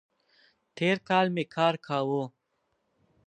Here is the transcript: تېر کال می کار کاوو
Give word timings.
تېر 0.77 0.97
کال 1.07 1.27
می 1.35 1.43
کار 1.55 1.73
کاوو 1.85 2.23